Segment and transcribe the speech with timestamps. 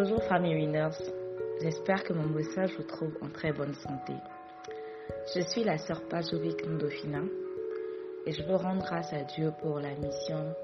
[0.00, 0.96] Bonjour famille Winners,
[1.60, 4.12] j'espère que mon message vous trouve en très bonne santé.
[5.34, 7.22] Je suis la sœur Pajovic Ndofina
[8.24, 10.54] et je veux rendre grâce à Dieu pour la mission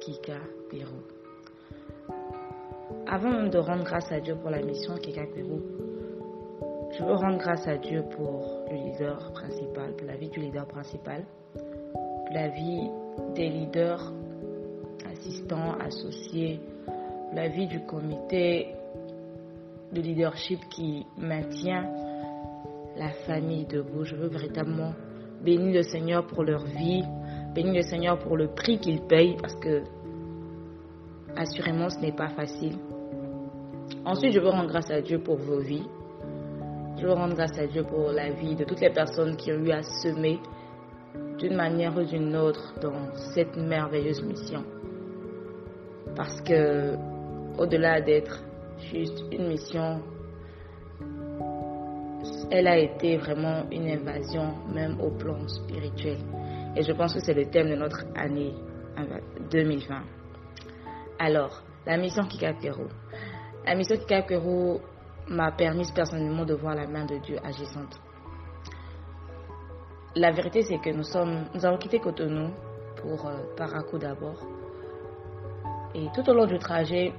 [0.00, 1.00] Kika Pérou.
[3.06, 5.62] Avant même de rendre grâce à Dieu pour la mission Kika Pérou,
[6.90, 10.66] je veux rendre grâce à Dieu pour le leader principal, pour la vie du leader
[10.66, 12.90] principal, pour la vie
[13.36, 14.12] des leaders
[15.08, 16.58] assistants, associés,
[17.34, 18.68] pour la vie du comité
[19.92, 21.90] de leadership qui maintient
[22.96, 24.04] la famille debout.
[24.04, 24.92] Je veux véritablement
[25.42, 27.02] bénir le Seigneur pour leur vie,
[27.52, 29.82] bénir le Seigneur pour le prix qu'ils payent parce que
[31.36, 32.76] assurément ce n'est pas facile.
[34.04, 35.88] Ensuite, je veux rendre grâce à Dieu pour vos vies.
[36.98, 39.58] Je veux rendre grâce à Dieu pour la vie de toutes les personnes qui ont
[39.58, 40.38] eu à semer
[41.40, 44.62] d'une manière ou d'une autre dans cette merveilleuse mission.
[46.14, 46.96] Parce que,
[47.58, 48.42] au-delà d'être
[48.90, 50.02] juste une mission,
[52.50, 56.18] elle a été vraiment une invasion, même au plan spirituel.
[56.76, 58.54] Et je pense que c'est le thème de notre année
[59.50, 60.02] 2020.
[61.18, 62.88] Alors, la mission Kikapero.
[63.66, 64.80] La mission Kikapero
[65.28, 67.98] m'a permis personnellement de voir la main de Dieu agissante.
[70.16, 72.50] La vérité, c'est que nous, sommes, nous avons quitté Cotonou
[72.96, 74.40] pour euh, Parakou d'abord.
[75.94, 77.12] Et tout au long du trajet,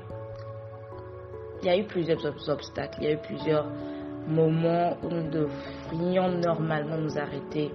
[1.66, 3.66] il y a eu plusieurs obstacles, il y a eu plusieurs
[4.28, 7.72] moments où nous devrions normalement nous arrêter.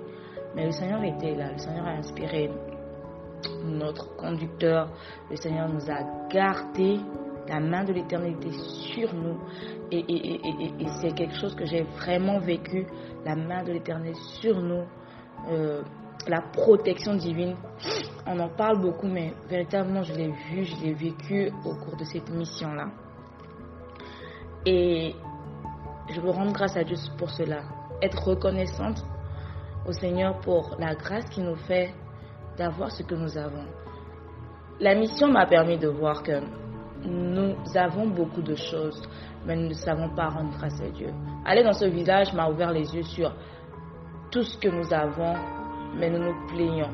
[0.54, 2.50] Mais le Seigneur était là, le Seigneur a inspiré
[3.64, 4.88] notre conducteur,
[5.28, 7.00] le Seigneur nous a gardé
[7.48, 8.50] la main de l'éternité
[8.94, 9.38] sur nous.
[9.90, 10.04] Et,
[11.00, 12.86] c'est quelque chose que j'ai vraiment vécu,
[13.24, 14.84] la main de l'éternité sur nous,
[15.50, 15.82] euh,
[16.28, 17.56] la protection divine.
[18.24, 22.04] On en parle beaucoup, mais véritablement, je l'ai vu, je l'ai vécu au cours de
[22.04, 22.86] cette mission-là.
[24.66, 25.14] Et
[26.10, 27.62] je veux rendre grâce à Dieu pour cela.
[28.02, 29.02] Être reconnaissante
[29.86, 31.94] au Seigneur pour la grâce qu'il nous fait
[32.58, 33.64] d'avoir ce que nous avons.
[34.80, 36.40] La mission m'a permis de voir que
[37.04, 39.00] nous avons beaucoup de choses,
[39.46, 41.08] mais nous ne savons pas rendre grâce à Dieu.
[41.44, 43.32] Aller dans ce village m'a ouvert les yeux sur
[44.30, 45.34] tout ce que nous avons,
[45.96, 46.90] mais nous nous plaignons.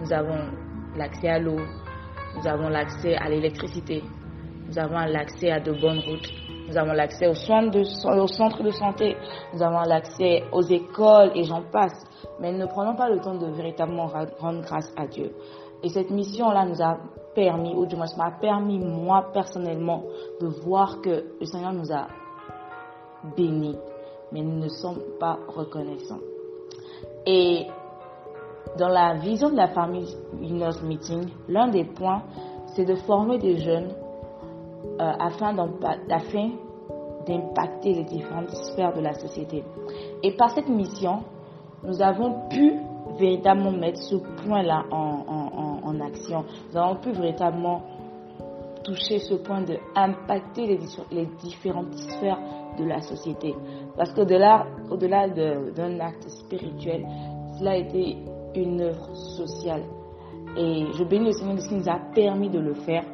[0.00, 0.50] Nous avons
[0.96, 1.58] l'accès à l'eau,
[2.36, 4.04] nous avons l'accès à l'électricité,
[4.68, 6.30] nous avons l'accès à de bonnes routes,
[6.68, 9.16] nous avons l'accès aux, aux centres de santé,
[9.54, 12.04] nous avons l'accès aux écoles et j'en passe.
[12.40, 14.06] Mais ne prenons pas le temps de véritablement
[14.38, 15.32] rendre grâce à Dieu.
[15.82, 16.98] Et cette mission-là nous a
[17.34, 20.02] permis, ou du moins m'a permis moi personnellement,
[20.40, 22.08] de voir que le Seigneur nous a
[23.36, 23.76] bénis,
[24.32, 26.20] mais nous ne sommes pas reconnaissants.
[27.26, 27.66] Et
[28.76, 32.22] dans la vision de la famille Winners Meeting, l'un des points,
[32.74, 33.92] c'est de former des jeunes
[35.00, 35.52] euh, afin
[37.26, 39.64] d'impacter les différentes sphères de la société.
[40.22, 41.22] Et par cette mission,
[41.84, 42.72] nous avons pu
[43.18, 46.44] véritablement mettre ce point-là en, action.
[46.70, 47.82] Nous avons pu véritablement
[48.84, 50.66] toucher ce point de impacter
[51.10, 52.38] les, différentes sphères
[52.78, 53.54] de la société.
[53.96, 55.28] Parce qu'au-delà au -delà
[55.74, 57.04] d'un acte spirituel,
[57.58, 58.16] cela a été
[58.54, 59.82] une œuvre sociale.
[60.56, 63.04] Et je bénis le Seigneur de ce qui nous a permis de le faire.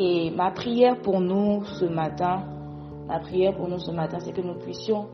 [0.00, 2.44] Et ma prière pour nous ce matin,
[3.08, 5.06] ma prière pour nous ce matin, c'est que nous puissions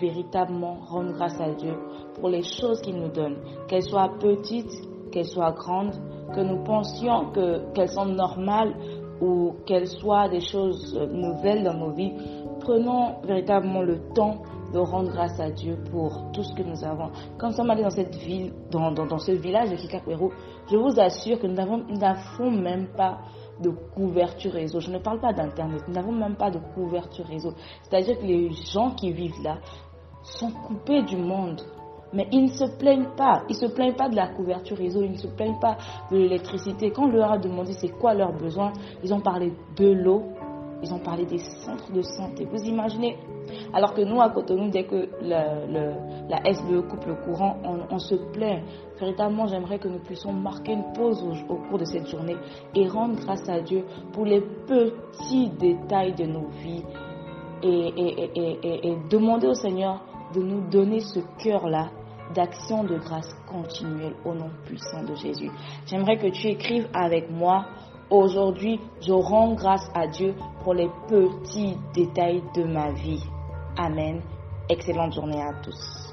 [0.00, 1.74] véritablement rendre grâce à Dieu
[2.14, 3.36] pour les choses qu'il nous donne,
[3.68, 4.72] qu'elles soient petites,
[5.10, 5.92] qu'elles soient grandes,
[6.34, 7.30] que nous pensions
[7.74, 8.74] qu'elles sont normales
[9.20, 12.14] ou qu'elles soient des choses nouvelles dans nos vies.
[12.60, 14.38] Prenons véritablement le temps
[14.72, 17.10] de rendre grâce à Dieu pour tout ce que nous avons.
[17.36, 20.32] Quand nous sommes allés dans cette ville, dans, dans, ce village de Kikapero,
[20.70, 23.18] je vous assure que nous n'avons même pas
[23.60, 24.80] de couverture réseau.
[24.80, 25.82] Je ne parle pas d'Internet.
[25.88, 27.52] Nous n'avons même pas de couverture réseau.
[27.82, 29.58] C'est-à-dire que les gens qui vivent là
[30.22, 31.62] sont coupés du monde.
[32.12, 33.42] Mais ils ne se plaignent pas.
[33.48, 35.02] Ils ne se plaignent pas de la couverture réseau.
[35.02, 35.76] Ils ne se plaignent pas
[36.10, 36.90] de l'électricité.
[36.90, 38.72] Quand on leur a demandé c'est quoi leurs besoins,
[39.02, 40.24] ils ont parlé de l'eau.
[40.82, 42.44] Ils ont parlé des centres de santé.
[42.44, 43.16] Vous imaginez
[43.72, 47.56] alors que nous, à Cotonou, dès que la SBE coupe le courant,
[47.90, 48.62] on, se plaint.
[48.98, 52.36] Véritablement, j'aimerais que nous puissions marquer une pause au, cours de cette journée
[52.74, 56.84] et rendre grâce à Dieu pour les petits détails de nos vies
[57.62, 60.02] et, et demander au Seigneur
[60.34, 61.90] de nous donner ce cœur-là
[62.34, 65.50] d'action de grâce continuelle au nom puissant de Jésus.
[65.86, 67.66] J'aimerais que tu écrives avec moi
[68.12, 73.24] Aujourd'hui, je rends grâce à Dieu pour les petits détails de ma vie.
[73.78, 74.20] Amen.
[74.68, 76.11] Excellente journée à tous.